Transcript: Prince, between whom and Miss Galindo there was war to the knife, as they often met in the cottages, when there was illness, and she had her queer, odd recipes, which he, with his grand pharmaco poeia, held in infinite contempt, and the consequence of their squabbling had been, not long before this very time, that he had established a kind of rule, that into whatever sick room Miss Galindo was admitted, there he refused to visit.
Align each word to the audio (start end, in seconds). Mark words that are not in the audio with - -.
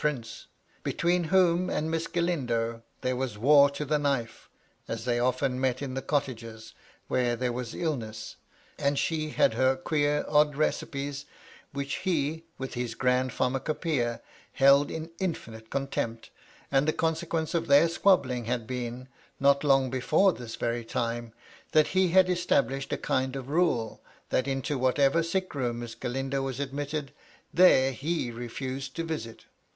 Prince, 0.01 0.47
between 0.81 1.25
whom 1.25 1.69
and 1.69 1.91
Miss 1.91 2.07
Galindo 2.07 2.81
there 3.01 3.15
was 3.15 3.37
war 3.37 3.69
to 3.69 3.85
the 3.85 3.99
knife, 3.99 4.49
as 4.87 5.05
they 5.05 5.19
often 5.19 5.61
met 5.61 5.79
in 5.79 5.93
the 5.93 6.01
cottages, 6.01 6.73
when 7.07 7.37
there 7.37 7.51
was 7.51 7.75
illness, 7.75 8.37
and 8.79 8.97
she 8.97 9.29
had 9.29 9.53
her 9.53 9.75
queer, 9.75 10.25
odd 10.27 10.55
recipes, 10.55 11.25
which 11.71 11.97
he, 11.97 12.45
with 12.57 12.73
his 12.73 12.95
grand 12.95 13.29
pharmaco 13.29 13.75
poeia, 13.75 14.21
held 14.53 14.89
in 14.89 15.11
infinite 15.19 15.69
contempt, 15.69 16.31
and 16.71 16.87
the 16.87 16.93
consequence 16.93 17.53
of 17.53 17.67
their 17.67 17.87
squabbling 17.87 18.45
had 18.45 18.65
been, 18.65 19.07
not 19.39 19.63
long 19.63 19.91
before 19.91 20.33
this 20.33 20.55
very 20.55 20.83
time, 20.83 21.31
that 21.73 21.89
he 21.89 22.07
had 22.07 22.27
established 22.27 22.91
a 22.91 22.97
kind 22.97 23.35
of 23.35 23.49
rule, 23.49 24.01
that 24.31 24.47
into 24.47 24.79
whatever 24.79 25.21
sick 25.21 25.53
room 25.53 25.77
Miss 25.81 25.93
Galindo 25.93 26.41
was 26.41 26.59
admitted, 26.59 27.13
there 27.53 27.91
he 27.91 28.31
refused 28.31 28.95
to 28.95 29.03
visit. 29.03 29.45